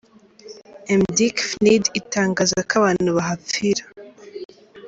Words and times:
M’Diq 0.99 1.37
Fnide 1.49 1.89
itangaza 1.99 2.59
ko 2.69 2.73
abantu 2.79 3.09
bahapfira. 3.17 3.83